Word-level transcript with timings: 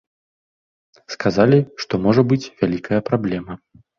Сказалі, 1.15 1.59
што 1.85 1.93
можа 2.07 2.21
быць 2.31 2.51
вялікая 2.61 3.01
праблема. 3.13 3.53